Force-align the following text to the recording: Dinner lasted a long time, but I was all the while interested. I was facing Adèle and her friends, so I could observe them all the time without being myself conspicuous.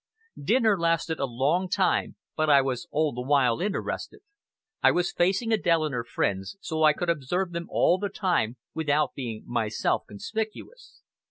Dinner 0.43 0.79
lasted 0.79 1.19
a 1.19 1.27
long 1.27 1.69
time, 1.69 2.15
but 2.35 2.49
I 2.49 2.59
was 2.59 2.87
all 2.89 3.13
the 3.13 3.21
while 3.21 3.61
interested. 3.61 4.21
I 4.81 4.89
was 4.89 5.11
facing 5.13 5.51
Adèle 5.51 5.85
and 5.85 5.93
her 5.93 6.03
friends, 6.03 6.57
so 6.59 6.81
I 6.81 6.93
could 6.93 7.11
observe 7.11 7.51
them 7.51 7.67
all 7.69 7.99
the 7.99 8.09
time 8.09 8.57
without 8.73 9.13
being 9.13 9.43
myself 9.45 10.05
conspicuous. 10.07 11.03